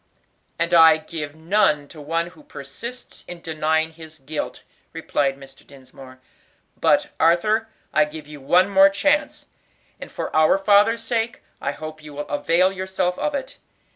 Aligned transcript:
"And 0.57 0.73
I 0.73 0.97
can 0.97 1.07
give 1.09 1.35
none 1.35 1.87
to 1.89 2.01
one 2.01 2.29
who 2.29 2.41
persists 2.41 3.23
in 3.27 3.39
denying 3.39 3.91
his 3.93 4.17
guilt," 4.17 4.63
replied 4.93 5.37
Mr. 5.37 5.63
Dinsmore. 5.63 6.19
"But, 6.75 7.11
Arthur, 7.19 7.69
I 7.93 8.05
give 8.05 8.25
you 8.25 8.41
one 8.41 8.67
more 8.67 8.89
chance, 8.89 9.45
and 9.99 10.11
for 10.11 10.35
our 10.35 10.57
father's 10.57 11.03
sake 11.03 11.43
I 11.61 11.73
hope 11.73 12.01
you 12.01 12.13
will 12.15 12.27
avail 12.29 12.71
yourself 12.71 13.19
of 13.19 13.35
it. 13.35 13.59